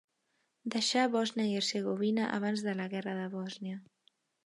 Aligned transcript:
Deixà 0.75 1.03
Bòsnia 1.17 1.47
i 1.51 1.53
Hercegovina 1.59 2.33
abans 2.41 2.67
de 2.71 2.77
la 2.83 2.91
guerra 2.97 3.19
de 3.23 3.33
Bòsnia. 3.39 3.83